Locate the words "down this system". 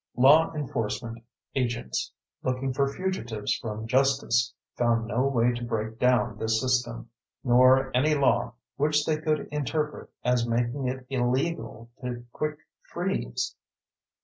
5.99-7.11